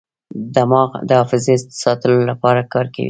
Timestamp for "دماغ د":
0.55-1.09